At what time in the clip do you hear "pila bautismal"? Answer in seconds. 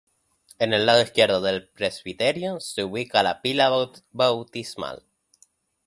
3.43-5.03